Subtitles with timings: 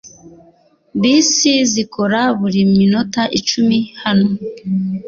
[0.99, 4.29] Bisi zikora buri minota icumi hano